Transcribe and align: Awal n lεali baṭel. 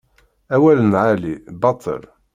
Awal 0.53 0.77
n 0.81 0.91
lεali 0.93 1.33
baṭel. 1.61 2.03